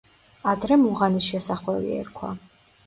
ადრე 0.51 0.79
მუღანის 0.85 1.29
შესახვევი 1.31 1.95
ერქვა. 2.01 2.37